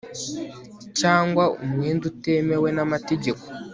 [0.99, 3.43] cyangwa umwenda utemewe namategeko